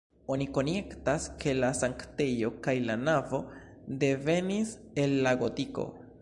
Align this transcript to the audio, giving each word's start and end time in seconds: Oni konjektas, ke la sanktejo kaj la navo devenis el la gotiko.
Oni 0.35 0.45
konjektas, 0.53 1.27
ke 1.43 1.53
la 1.57 1.69
sanktejo 1.79 2.51
kaj 2.69 2.75
la 2.87 2.95
navo 3.03 3.43
devenis 4.05 4.73
el 5.05 5.15
la 5.29 5.37
gotiko. 5.45 5.87